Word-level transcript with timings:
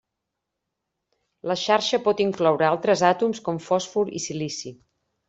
La 1.51 1.57
xarxa 1.63 1.99
pot 2.07 2.23
incloure 2.25 2.67
altres 2.69 3.05
àtoms 3.11 3.43
com 3.49 3.61
fòsfor 3.67 4.11
i 4.21 4.23
silici. 4.25 4.73